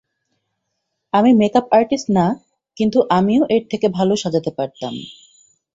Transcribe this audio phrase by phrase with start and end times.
[1.13, 2.25] আমি makeup artist না,
[2.77, 4.93] কিন্তু আমিও এর থেকে ভালো সাঁজাতে পারতাম।